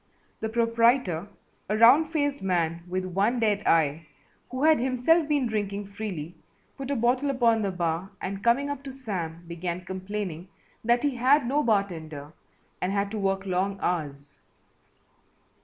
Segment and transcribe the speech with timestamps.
[0.39, 1.27] The proprietor,
[1.69, 4.07] a round faced man with one dead eye,
[4.49, 6.33] who had himself been drinking freely,
[6.75, 10.47] put a bottle upon the bar and coming up to Sam, began complaining
[10.83, 12.33] that he had no bartender
[12.81, 14.39] and had to work long hours.